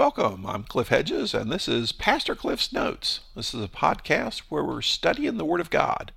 [0.00, 0.46] Welcome.
[0.46, 3.20] I'm Cliff Hedges, and this is Pastor Cliff's Notes.
[3.36, 6.12] This is a podcast where we're studying the Word of God.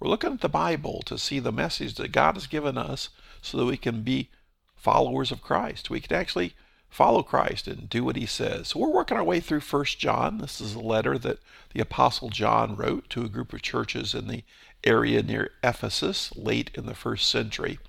[0.00, 3.10] We're looking at the Bible to see the message that God has given us
[3.42, 4.30] so that we can be
[4.74, 5.90] followers of Christ.
[5.90, 6.54] We can actually
[6.88, 8.68] follow Christ and do what he says.
[8.68, 10.38] So we're working our way through First John.
[10.38, 11.40] This is a letter that
[11.74, 14.44] the Apostle John wrote to a group of churches in the
[14.82, 17.80] area near Ephesus late in the first century.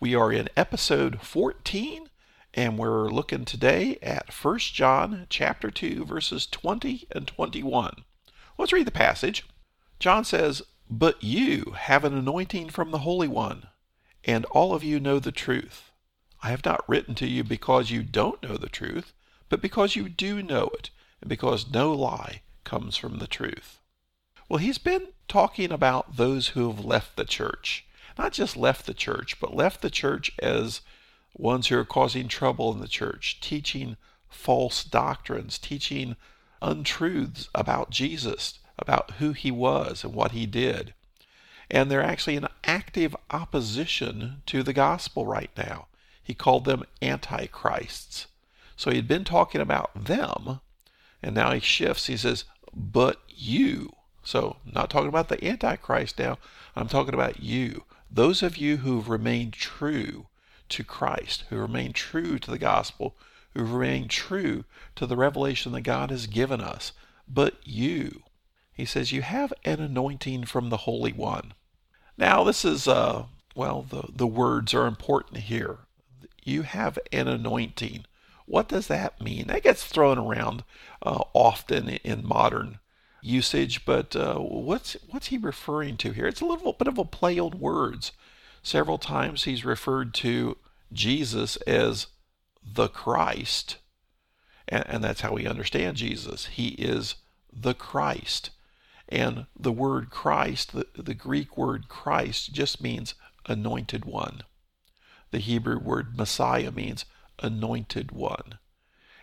[0.00, 2.09] We are in episode 14
[2.54, 8.04] and we're looking today at 1 John chapter 2 verses 20 and 21.
[8.58, 9.46] Let's read the passage.
[9.98, 13.68] John says, "But you have an anointing from the Holy One,
[14.24, 15.92] and all of you know the truth.
[16.42, 19.12] I have not written to you because you don't know the truth,
[19.48, 23.78] but because you do know it, and because no lie comes from the truth."
[24.48, 27.84] Well, he's been talking about those who have left the church.
[28.18, 30.80] Not just left the church, but left the church as
[31.36, 33.96] ones who are causing trouble in the church, teaching
[34.28, 36.16] false doctrines, teaching
[36.62, 40.94] untruths about Jesus, about who he was and what he did.
[41.70, 45.86] And they're actually in active opposition to the gospel right now.
[46.22, 48.26] He called them antichrists.
[48.76, 50.60] So he'd been talking about them,
[51.22, 52.06] and now he shifts.
[52.06, 53.94] He says, But you.
[54.22, 56.38] So, not talking about the Antichrist now,
[56.76, 57.84] I'm talking about you.
[58.10, 60.26] Those of you who've remained true
[60.70, 63.16] to Christ, who remain true to the gospel,
[63.54, 64.64] who remain true
[64.96, 66.92] to the revelation that God has given us.
[67.28, 68.22] But you,
[68.72, 71.54] he says, you have an anointing from the Holy One.
[72.16, 75.78] Now, this is, uh, well, the, the words are important here.
[76.42, 78.04] You have an anointing.
[78.46, 79.46] What does that mean?
[79.46, 80.64] That gets thrown around
[81.02, 82.78] uh, often in modern
[83.22, 86.26] usage, but uh, what's what's he referring to here?
[86.26, 88.12] It's a little bit of a play on words.
[88.62, 90.58] Several times he's referred to
[90.92, 92.08] Jesus as
[92.62, 93.78] the Christ,
[94.68, 96.46] and, and that's how we understand Jesus.
[96.46, 97.16] He is
[97.52, 98.50] the Christ.
[99.08, 103.14] And the word Christ, the, the Greek word Christ, just means
[103.46, 104.42] anointed one.
[105.30, 107.06] The Hebrew word Messiah means
[107.40, 108.58] anointed one.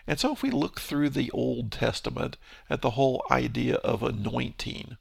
[0.08, 2.38] And so if we look through the Old Testament
[2.70, 4.98] at the whole idea of anointing,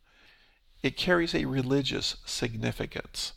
[0.82, 3.32] it carries a religious significance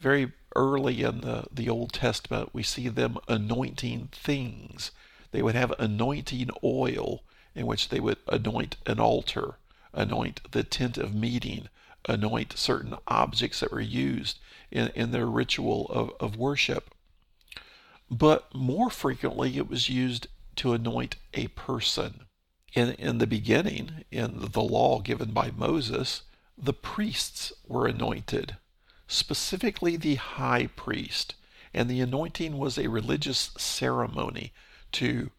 [0.00, 4.90] very early in the, the Old Testament, we see them anointing things.
[5.30, 7.22] They would have anointing oil
[7.54, 9.58] in which they would anoint an altar,
[9.92, 11.68] anoint the tent of meeting,
[12.08, 14.38] anoint certain objects that were used
[14.70, 16.94] in, in their ritual of, of worship.
[18.10, 22.26] But more frequently, it was used to anoint a person.
[22.74, 26.22] In, in the beginning, in the law given by Moses,
[26.56, 28.56] the priests were anointed
[29.08, 31.34] specifically the high priest.
[31.74, 34.52] And the anointing was a religious ceremony
[34.92, 35.30] to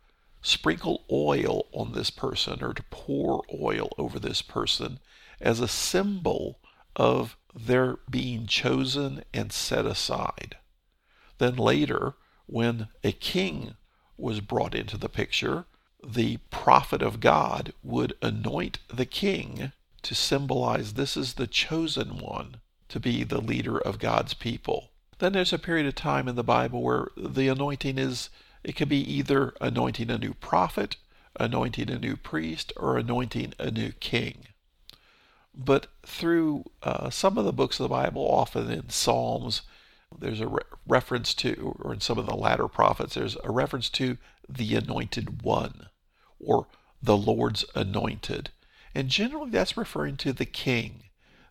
[0.42, 5.00] sprinkle oil on this person or to pour oil over this person
[5.40, 6.60] as a symbol
[6.96, 10.58] of their being chosen and set aside.
[11.38, 12.16] Then later,
[12.46, 13.76] when a king
[14.18, 15.66] was brought into the picture,
[16.04, 19.72] the prophet of God would anoint the king
[20.02, 22.58] to symbolize this is the chosen one
[22.90, 24.90] to be the leader of God's people.
[25.20, 28.30] Then there's a period of time in the Bible where the anointing is,
[28.64, 30.96] it can be either anointing a new prophet,
[31.40, 34.48] anointing a new priest, or anointing a new king.
[35.54, 39.64] But through uh, some of the books of the Bible, often in Psalms,
[40.18, 43.90] there's a re- reference to, or in some of the latter prophets, there's a reference
[43.90, 44.18] to
[44.48, 45.88] the anointed one,
[46.40, 46.68] or
[47.02, 48.50] the Lord's anointed.
[48.96, 51.04] And generally that's referring to the king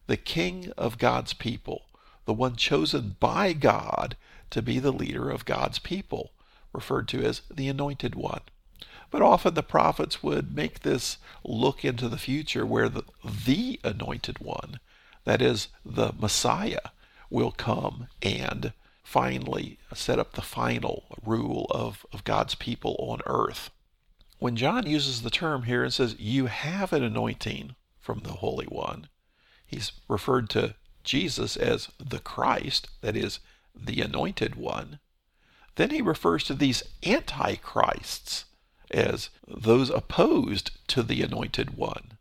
[0.09, 1.83] the king of God's people,
[2.25, 4.17] the one chosen by God
[4.51, 6.33] to be the leader of God's people,
[6.73, 8.41] referred to as the anointed one.
[9.11, 14.39] But often the prophets would make this look into the future where the, the anointed
[14.39, 14.81] one,
[15.25, 16.91] that is, the Messiah,
[17.31, 18.73] will come and
[19.03, 23.71] finally set up the final rule of, of God's people on earth.
[24.39, 28.67] When John uses the term here and says, You have an anointing from the Holy
[28.67, 29.09] One,
[29.69, 30.75] He's referred to
[31.05, 33.39] Jesus as the Christ, that is,
[33.75, 34.99] the anointed one.
[35.77, 38.47] Then he refers to these antichrists
[38.91, 42.19] as those opposed to the anointed one.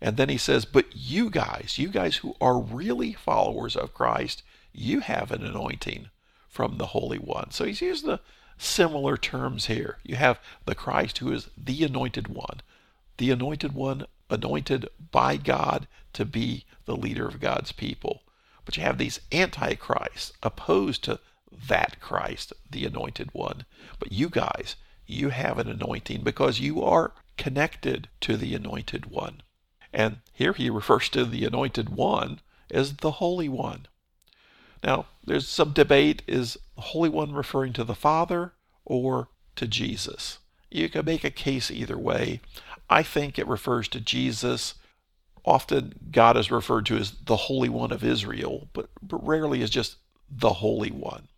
[0.00, 4.42] And then he says, But you guys, you guys who are really followers of Christ,
[4.72, 6.10] you have an anointing
[6.48, 7.50] from the Holy One.
[7.50, 8.20] So he's used the
[8.58, 9.98] similar terms here.
[10.04, 12.60] You have the Christ who is the anointed one,
[13.16, 18.22] the anointed one anointed by God to be the leader of God's people.
[18.64, 21.20] But you have these antichrists opposed to
[21.68, 23.64] that Christ, the anointed one.
[23.98, 24.76] But you guys,
[25.06, 29.42] you have an anointing because you are connected to the anointed one.
[29.92, 32.40] And here he refers to the anointed one
[32.70, 33.86] as the Holy One.
[34.82, 38.54] Now, there's some debate is the Holy One referring to the Father
[38.84, 40.38] or to Jesus?
[40.72, 42.40] You can make a case either way.
[42.88, 44.74] I think it refers to Jesus.
[45.44, 49.70] Often God is referred to as the Holy One of Israel, but, but rarely as
[49.70, 49.96] just
[50.30, 51.28] the Holy One.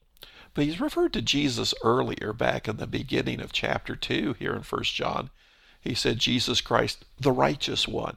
[0.54, 4.62] But he's referred to Jesus earlier, back in the beginning of chapter 2 here in
[4.62, 5.30] 1 John.
[5.80, 8.16] He said, Jesus Christ, the righteous one.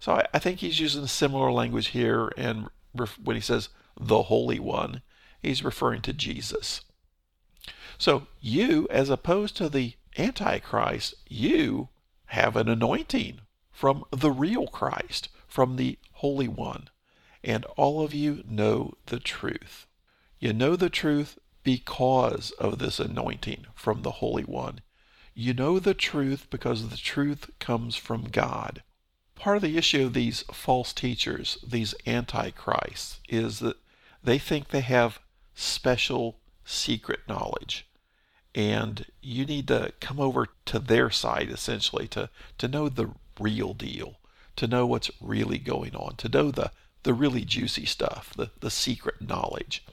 [0.00, 2.68] So I, I think he's using similar language here, and
[3.22, 3.68] when he says
[4.00, 5.02] the Holy One,
[5.42, 6.80] he's referring to Jesus.
[7.98, 11.88] So you, as opposed to the Antichrist, you
[12.26, 16.88] have an anointing from the real Christ, from the Holy One.
[17.44, 19.86] And all of you know the truth.
[20.40, 24.80] You know the truth because of this anointing from the Holy One.
[25.34, 28.82] You know the truth because the truth comes from God.
[29.36, 33.76] Part of the issue of these false teachers, these antichrists, is that
[34.22, 35.20] they think they have
[35.54, 37.87] special secret knowledge.
[38.54, 43.74] And you need to come over to their side essentially to, to know the real
[43.74, 44.18] deal,
[44.56, 46.72] to know what's really going on, to know the,
[47.02, 49.84] the really juicy stuff, the, the secret knowledge.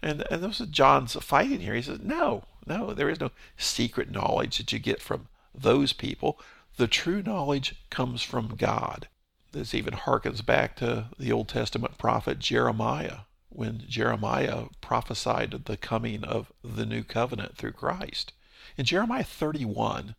[0.00, 1.74] And, and this is John's fighting here.
[1.74, 6.38] He says, no, no, there is no secret knowledge that you get from those people.
[6.76, 9.08] The true knowledge comes from God.
[9.52, 13.20] This even harkens back to the Old Testament prophet Jeremiah,
[13.56, 18.32] when Jeremiah prophesied the coming of the new covenant through Christ.
[18.76, 20.14] In Jeremiah 31,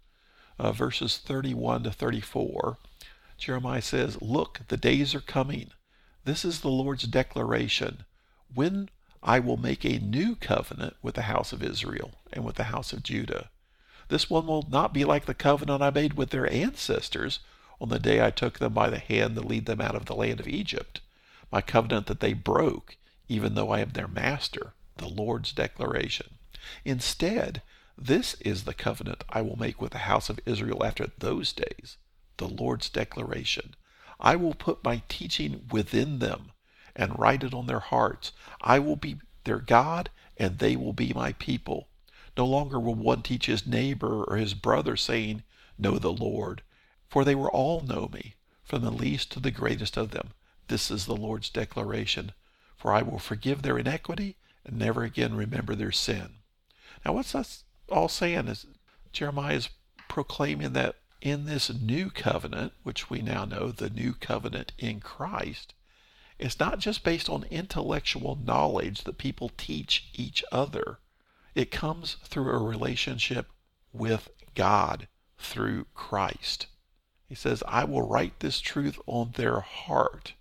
[0.58, 2.78] uh, verses 31 to 34,
[3.38, 5.72] Jeremiah says, Look, the days are coming.
[6.26, 8.06] This is the Lord's declaration.
[8.54, 8.90] When
[9.22, 12.94] I will make a new covenant with the house of Israel and with the house
[12.94, 13.50] of Judah.
[14.10, 17.40] This one will not be like the covenant I made with their ancestors
[17.80, 20.16] on the day I took them by the hand to lead them out of the
[20.16, 21.02] land of Egypt,
[21.52, 22.98] my covenant that they broke,
[23.28, 26.36] even though I am their master, the Lord's declaration.
[26.86, 27.62] Instead,
[27.98, 31.98] this is the covenant I will make with the house of Israel after those days,
[32.38, 33.76] the Lord's declaration.
[34.20, 36.52] I will put my teaching within them
[36.96, 38.32] and write it on their hearts.
[38.62, 41.88] I will be their God, and they will be my people.
[42.36, 45.44] No longer will one teach his neighbor or his brother, saying,
[45.78, 46.62] Know the Lord,
[47.10, 50.30] for they will all know me, from the least to the greatest of them.
[50.68, 52.34] This is the Lord's declaration.
[52.78, 56.36] For I will forgive their iniquity and never again remember their sin.
[57.04, 58.48] Now, what's that all saying?
[58.48, 58.66] Is
[59.12, 59.70] Jeremiah is
[60.08, 65.74] proclaiming that in this new covenant, which we now know, the new covenant in Christ,
[66.38, 71.00] it's not just based on intellectual knowledge that people teach each other.
[71.56, 73.48] It comes through a relationship
[73.92, 75.08] with God
[75.40, 76.68] through Christ.
[77.28, 80.34] He says, I will write this truth on their heart.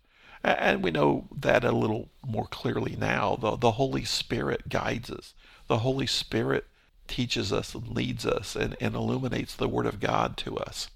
[0.46, 3.34] And we know that a little more clearly now.
[3.34, 5.34] The, the Holy Spirit guides us.
[5.66, 6.66] The Holy Spirit
[7.08, 10.88] teaches us and leads us and, and illuminates the Word of God to us.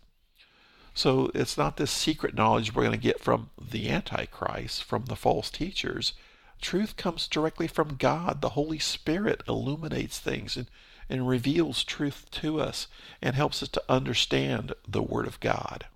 [0.94, 5.16] So it's not this secret knowledge we're going to get from the Antichrist, from the
[5.16, 6.12] false teachers.
[6.60, 8.42] Truth comes directly from God.
[8.42, 10.68] The Holy Spirit illuminates things and,
[11.08, 12.86] and reveals truth to us
[13.20, 15.86] and helps us to understand the Word of God.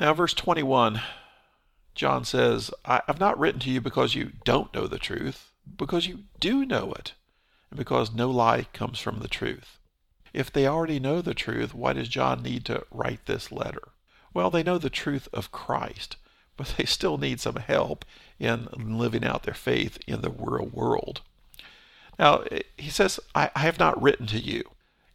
[0.00, 1.00] Now, verse 21,
[1.94, 6.20] John says, I've not written to you because you don't know the truth, because you
[6.40, 7.12] do know it,
[7.70, 9.78] and because no lie comes from the truth.
[10.32, 13.88] If they already know the truth, why does John need to write this letter?
[14.32, 16.16] Well, they know the truth of Christ,
[16.56, 18.04] but they still need some help
[18.38, 21.20] in living out their faith in the real world.
[22.18, 22.44] Now,
[22.76, 24.62] he says, I, I have not written to you.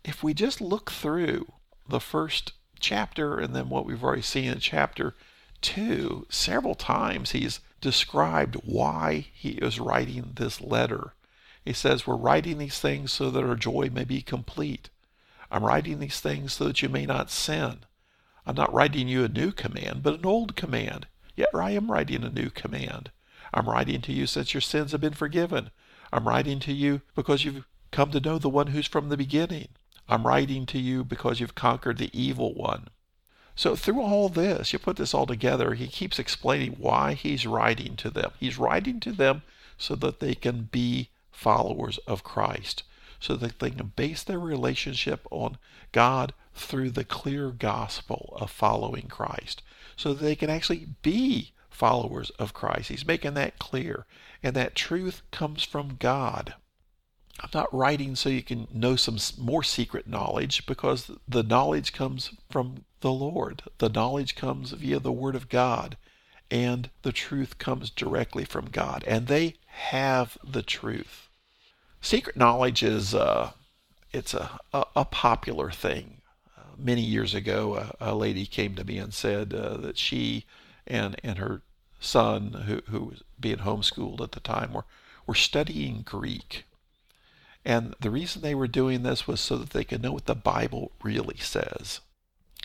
[0.03, 1.51] If we just look through
[1.89, 5.15] the first chapter and then what we've already seen in chapter
[5.61, 11.13] 2, several times he's described why he is writing this letter.
[11.63, 14.89] He says, We're writing these things so that our joy may be complete.
[15.51, 17.79] I'm writing these things so that you may not sin.
[18.45, 21.07] I'm not writing you a new command, but an old command.
[21.35, 23.11] Yet I am writing a new command.
[23.53, 25.71] I'm writing to you since your sins have been forgiven.
[26.11, 29.69] I'm writing to you because you've come to know the one who's from the beginning.
[30.09, 32.87] I'm writing to you because you've conquered the evil one.
[33.57, 37.97] So through all this, you put this all together, he keeps explaining why he's writing
[37.97, 38.31] to them.
[38.39, 39.41] He's writing to them
[39.77, 42.83] so that they can be followers of Christ,
[43.19, 45.57] so that they can base their relationship on
[45.91, 49.61] God through the clear gospel of following Christ
[49.97, 52.89] so that they can actually be followers of Christ.
[52.89, 54.05] He's making that clear.
[54.41, 56.53] And that truth comes from God.
[57.39, 62.31] I'm not writing so you can know some more secret knowledge because the knowledge comes
[62.49, 63.63] from the Lord.
[63.77, 65.97] The knowledge comes via the Word of God,
[66.49, 69.03] and the truth comes directly from God.
[69.05, 71.29] And they have the truth.
[72.01, 73.51] Secret knowledge is uh,
[74.11, 76.21] it's a, a, a, popular thing.
[76.57, 80.45] Uh, many years ago, a, a, lady came to me and said uh, that she
[80.85, 81.61] and and her
[81.99, 84.85] son, who who was being homeschooled at the time, were
[85.25, 86.65] were studying Greek
[87.67, 90.33] and the reason they were doing this was so that they could know what the
[90.33, 91.99] Bible really says.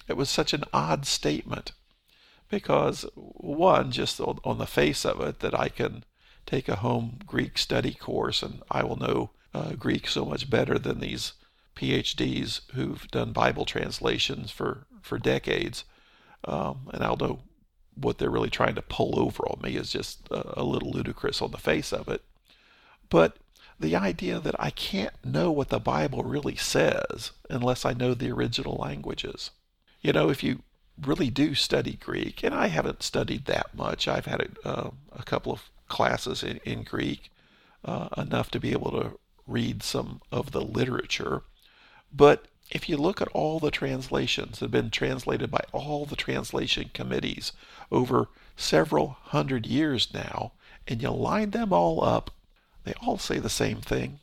[0.09, 1.73] It was such an odd statement
[2.49, 6.05] because, one, just on, the face of it, that I can
[6.45, 10.79] take a home Greek study course and I will know uh, Greek so much better
[10.79, 11.33] than these
[11.77, 15.85] PhDs who've done Bible translations for, for decades.
[16.45, 17.41] Um, and I'll know
[17.95, 21.41] what they're really trying to pull over on me is just a, a little ludicrous
[21.41, 22.23] on the face of it.
[23.09, 23.37] But
[23.79, 28.31] the idea that I can't know what the Bible really says unless I know the
[28.31, 29.51] original languages.
[30.03, 30.63] You know, if you
[31.01, 35.23] really do study Greek, and I haven't studied that much, I've had a, uh, a
[35.23, 37.31] couple of classes in, in Greek,
[37.85, 41.43] uh, enough to be able to read some of the literature.
[42.13, 46.17] But if you look at all the translations that have been translated by all the
[46.17, 47.53] translation committees
[47.91, 50.53] over several hundred years now,
[50.87, 52.31] and you line them all up
[52.85, 54.21] they all say the same thing.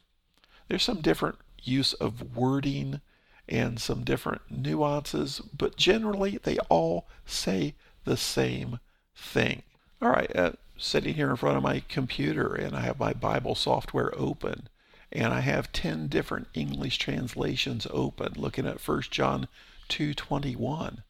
[0.67, 3.01] There's some different use of wording
[3.49, 7.73] and some different nuances, but generally they all say
[8.05, 8.79] the same
[9.15, 9.63] thing.
[10.01, 13.55] All right, uh, sitting here in front of my computer and I have my Bible
[13.55, 14.69] software open
[15.11, 19.47] and I have 10 different English translations open looking at 1 John
[19.89, 21.03] 2:21.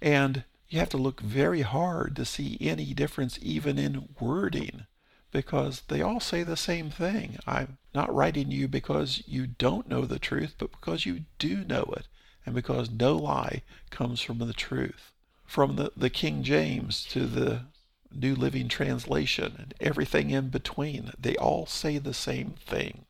[0.00, 4.86] And you have to look very hard to see any difference even in wording
[5.32, 7.38] because they all say the same thing.
[7.46, 11.92] I'm not writing you because you don't know the truth, but because you do know
[11.96, 12.08] it,
[12.44, 15.12] and because no lie comes from the truth.
[15.44, 17.62] From the, the King James to the
[18.12, 23.04] New Living Translation and everything in between, they all say the same thing.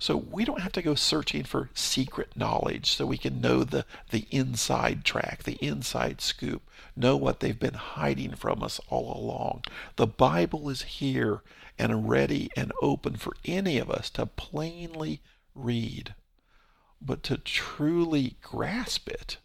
[0.00, 3.84] So we don't have to go searching for secret knowledge so we can know the,
[4.10, 6.62] the inside track, the inside scoop,
[6.96, 9.64] know what they've been hiding from us all along.
[9.96, 11.42] The Bible is here
[11.78, 15.20] and ready and open for any of us to plainly
[15.54, 16.14] read.
[17.02, 19.36] But to truly grasp it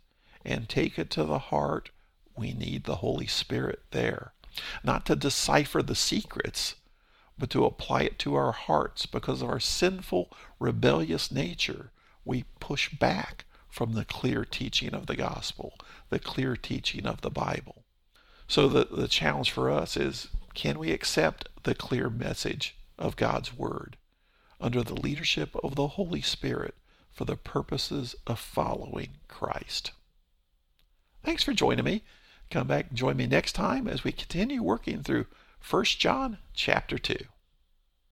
[0.45, 1.89] and take it to the heart,
[2.37, 4.31] we need the Holy Spirit there.
[4.85, 6.75] Not to decipher the secrets,
[7.37, 11.91] but to apply it to our hearts because of our sinful, rebellious nature.
[12.23, 15.73] We push back from the clear teaching of the gospel,
[16.09, 17.83] the clear teaching of the Bible.
[18.47, 23.53] So the, the challenge for us is can we accept the clear message of God's
[23.53, 23.97] Word
[24.61, 26.75] under the leadership of the Holy Spirit
[27.11, 29.91] for the purposes of following Christ?
[31.23, 32.03] Thanks for joining me.
[32.49, 35.25] Come back and join me next time as we continue working through
[35.67, 37.15] 1 John chapter 2.